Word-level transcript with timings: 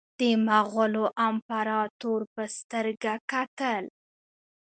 د 0.19 0.21
مغولو 0.47 1.05
امپراطور 1.27 2.21
په 2.33 2.43
سترګه 2.57 3.13
کتل. 3.31 3.83